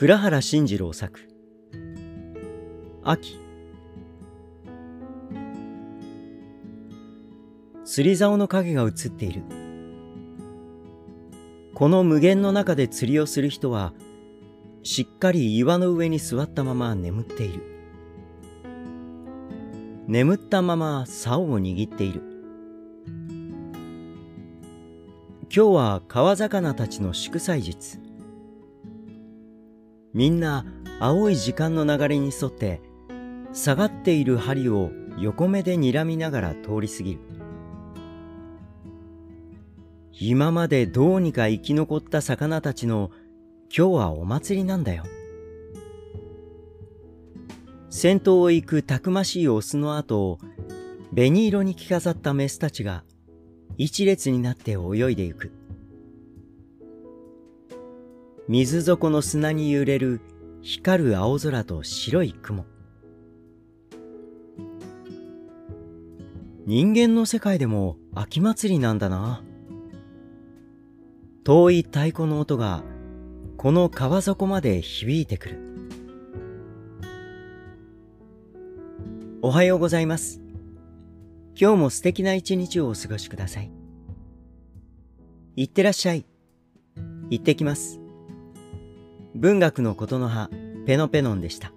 [0.00, 1.28] 倉原慎次郎作。
[3.04, 3.38] 秋。
[7.84, 9.42] 釣り竿の影が映っている。
[11.74, 13.92] この無限の中で釣りをする人は
[14.82, 17.62] しっかり岩の上に座ったまま眠っている。
[20.06, 22.22] 眠ったまま竿を握っている。
[25.54, 28.09] 今日は川魚たちの祝祭日。
[30.12, 30.66] みんな
[30.98, 32.80] 青い時間の流れに沿って
[33.52, 37.20] 下がっている針を横目で睨みながら通り過ぎる。
[40.12, 43.10] 今までどうにか生き残った魚たちの
[43.74, 45.04] 今日はお祭りなんだよ。
[47.88, 50.38] 先頭を行くたくましいオスの後を
[51.14, 53.04] 紅色に着飾ったメスたちが
[53.78, 55.52] 一列になって泳いでゆく。
[58.52, 60.20] 水底の砂に揺れる
[60.60, 62.64] 光る青空と白い雲。
[66.66, 69.44] 人間の世界でも秋祭りなんだな。
[71.44, 72.82] 遠い太鼓の音が
[73.56, 75.58] この川底まで響いてくる。
[79.42, 80.42] おはようございます。
[81.54, 83.70] 今日も素敵な一日をお過ごしください。
[85.54, 86.26] いってらっしゃい。
[87.30, 87.99] 行ってきます。
[89.40, 90.50] 文学のことの葉、
[90.84, 91.72] ペノペノンでした。